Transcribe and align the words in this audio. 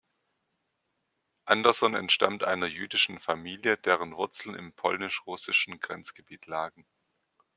Anderson 1.45 1.93
entstammt 1.93 2.43
einer 2.43 2.65
jüdischen 2.65 3.19
Familie, 3.19 3.77
deren 3.77 4.15
Wurzeln 4.17 4.55
im 4.55 4.73
polnisch-russischen 4.73 5.79
Grenzgebiet 5.79 6.47
lagen. 6.47 6.87